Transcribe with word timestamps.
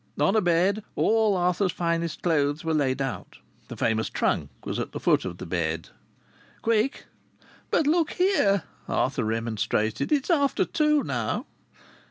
On 0.19 0.35
a 0.35 0.41
bed 0.41 0.83
all 0.95 1.37
Arthur's 1.37 1.71
finest 1.71 2.23
clothes 2.23 2.65
were 2.65 2.73
laid 2.73 3.03
out. 3.03 3.37
The 3.67 3.77
famous 3.77 4.09
trunk 4.09 4.49
was 4.65 4.79
at 4.79 4.93
the 4.93 4.99
foot 4.99 5.25
of 5.25 5.37
the 5.37 5.45
bed. 5.45 5.89
"Quick!" 6.63 7.05
"But 7.69 7.85
look 7.85 8.13
here!" 8.13 8.63
Arthur 8.89 9.23
remonstrated. 9.23 10.11
"It's 10.11 10.31
after 10.31 10.65
two 10.65 11.03
now." 11.03 11.45